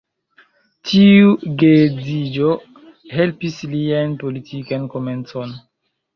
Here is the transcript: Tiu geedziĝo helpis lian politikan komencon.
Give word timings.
Tiu 0.91 1.27
geedziĝo 1.63 2.55
helpis 3.19 3.61
lian 3.75 4.19
politikan 4.27 4.91
komencon. 4.97 5.55